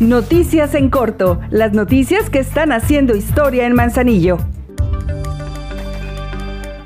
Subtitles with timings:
[0.00, 4.38] Noticias en corto, las noticias que están haciendo historia en Manzanillo.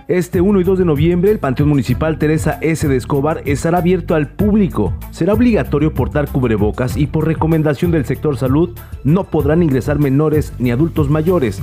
[0.06, 2.86] Este 1 y 2 de noviembre, el Panteón Municipal Teresa S.
[2.86, 4.92] de Escobar estará abierto al público.
[5.10, 8.70] Será obligatorio portar cubrebocas y por recomendación del sector salud
[9.02, 11.60] no podrán ingresar menores ni adultos mayores.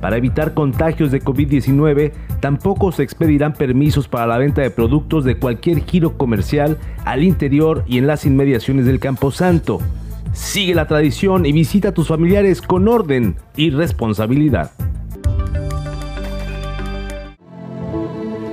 [0.00, 5.38] Para evitar contagios de COVID-19, tampoco se expedirán permisos para la venta de productos de
[5.38, 9.80] cualquier giro comercial al interior y en las inmediaciones del Camposanto.
[10.36, 14.70] Sigue la tradición y visita a tus familiares con orden y responsabilidad.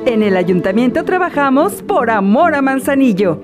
[0.05, 3.41] En el ayuntamiento trabajamos por amor a Manzanillo.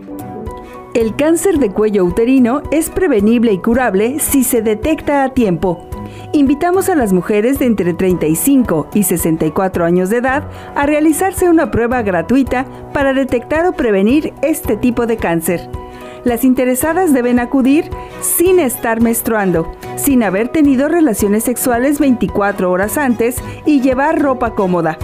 [0.93, 5.85] El cáncer de cuello uterino es prevenible y curable si se detecta a tiempo.
[6.31, 11.71] Invitamos a las mujeres de entre 35 y 64 años de edad a realizarse una
[11.71, 15.69] prueba gratuita para detectar o prevenir este tipo de cáncer.
[16.23, 17.89] Las interesadas deben acudir
[18.21, 24.97] sin estar menstruando, sin haber tenido relaciones sexuales 24 horas antes y llevar ropa cómoda.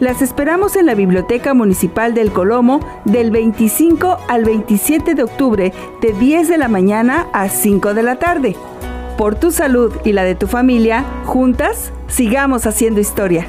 [0.00, 6.12] Las esperamos en la Biblioteca Municipal del Colomo del 25 al 27 de octubre de
[6.12, 8.56] 10 de la mañana a 5 de la tarde.
[9.16, 13.46] Por tu salud y la de tu familia, juntas, sigamos haciendo historia.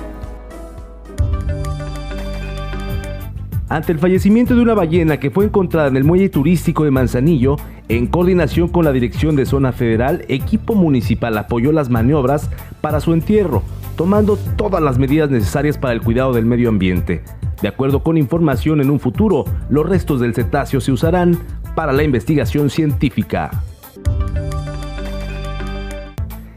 [3.73, 7.55] Ante el fallecimiento de una ballena que fue encontrada en el muelle turístico de Manzanillo,
[7.89, 13.13] en coordinación con la Dirección de Zona Federal, equipo municipal apoyó las maniobras para su
[13.13, 13.63] entierro,
[13.97, 17.23] tomando todas las medidas necesarias para el cuidado del medio ambiente.
[17.63, 21.39] De acuerdo con información en un futuro, los restos del cetáceo se usarán
[21.73, 23.49] para la investigación científica.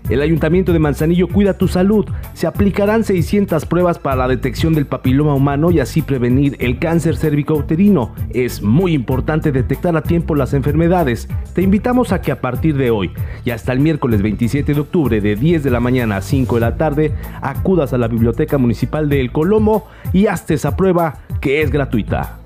[0.09, 2.07] El Ayuntamiento de Manzanillo cuida tu salud.
[2.33, 7.17] Se aplicarán 600 pruebas para la detección del papiloma humano y así prevenir el cáncer
[7.17, 8.15] cérvico-uterino.
[8.31, 11.29] Es muy importante detectar a tiempo las enfermedades.
[11.55, 13.11] Te invitamos a que a partir de hoy
[13.45, 16.61] y hasta el miércoles 27 de octubre de 10 de la mañana a 5 de
[16.61, 21.63] la tarde acudas a la Biblioteca Municipal de El Colomo y hazte esa prueba que
[21.63, 22.46] es gratuita.